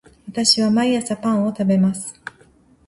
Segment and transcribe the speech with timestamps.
[0.27, 2.19] 私は毎朝パンを食べます